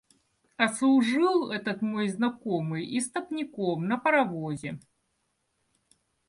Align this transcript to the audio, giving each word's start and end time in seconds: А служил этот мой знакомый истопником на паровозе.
А 0.57 0.67
служил 0.67 1.51
этот 1.51 1.83
мой 1.83 2.07
знакомый 2.09 2.97
истопником 2.97 3.85
на 3.87 3.99
паровозе. 3.99 4.79